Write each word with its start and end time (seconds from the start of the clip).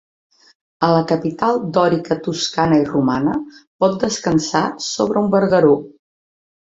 A 0.87 0.87
la 0.93 1.01
capital 1.11 1.59
dòrica 1.75 2.17
toscana 2.29 2.79
i 2.85 2.87
romana, 2.89 3.35
pot 3.85 4.01
descansar 4.07 4.67
sobre 4.91 5.23
un 5.27 5.33
vergueró. 5.37 5.77